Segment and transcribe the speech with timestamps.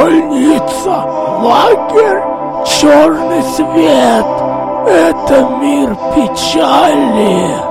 [0.00, 1.04] больница,
[1.42, 2.22] лагерь,
[2.64, 4.26] черный свет—
[4.88, 7.69] это мир печали.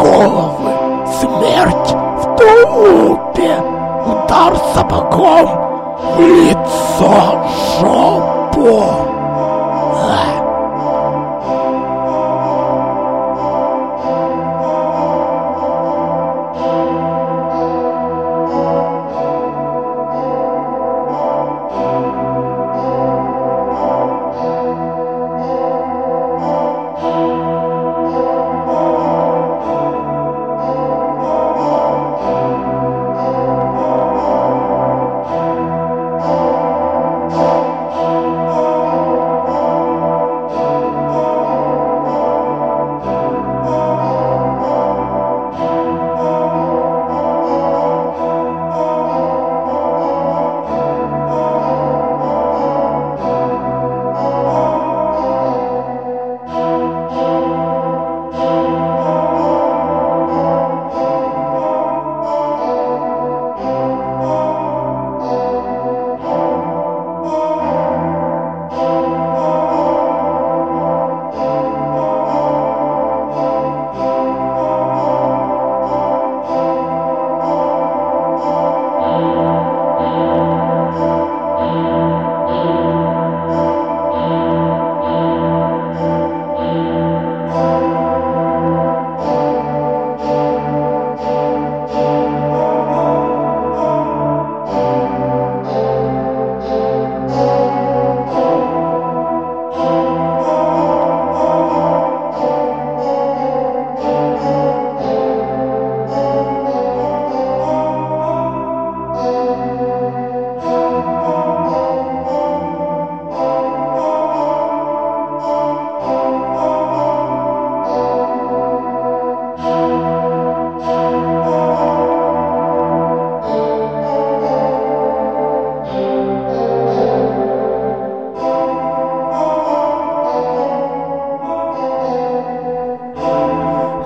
[0.00, 0.72] Головы,
[1.20, 3.56] смерть в тулупе,
[4.06, 5.48] удар сапогом.
[6.16, 7.44] В лицо
[7.80, 9.19] жопу.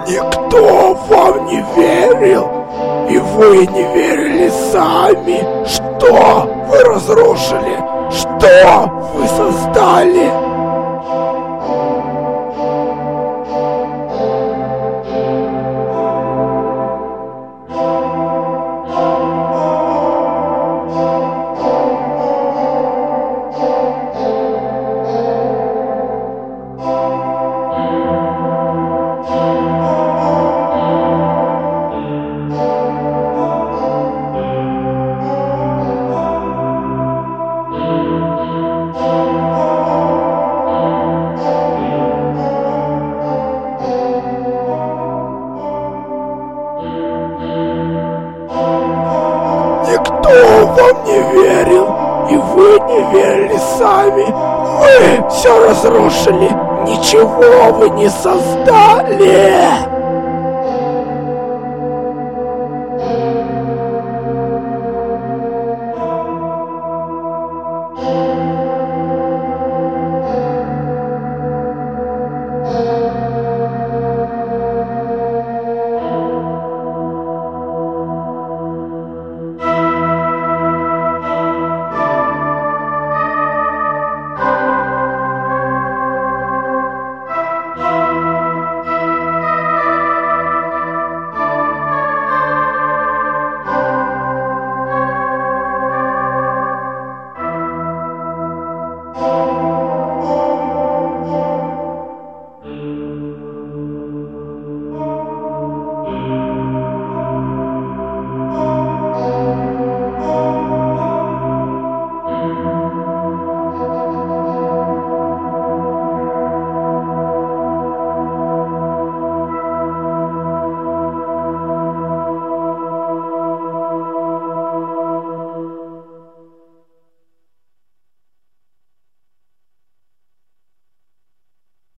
[0.06, 2.46] Никто вам не верил,
[3.08, 5.66] и вы не верили сами.
[5.66, 7.78] Что вы разрушили?
[8.10, 10.53] Что вы создали?
[50.74, 51.86] Вам не верил,
[52.30, 54.26] и вы не верили сами.
[54.80, 56.50] Вы все разрушили,
[56.86, 59.93] ничего вы не создали.